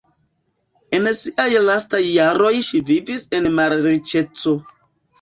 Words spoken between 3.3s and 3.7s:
en